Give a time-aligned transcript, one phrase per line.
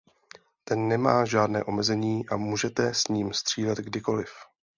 [0.63, 4.29] Ten nemá žádné omezení a můžete s ním střílet kdykoliv.